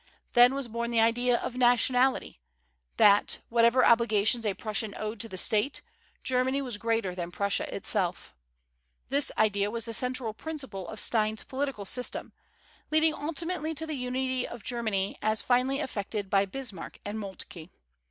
[0.33, 2.39] Then was born the idea of nationality,
[2.97, 5.81] that, whatever obligations a Prussian owed to the state,
[6.23, 8.33] Germany was greater than Prussia itself.
[9.09, 12.33] This idea was the central principle of Stein's political system,
[12.89, 17.69] leading ultimately to the unity of Germany as finally effected by Bismarck and Moltke.